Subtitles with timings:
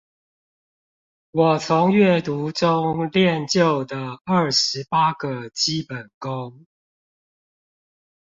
[1.29, 2.71] 我從閱讀中
[3.11, 6.65] 練就的二十八個基本功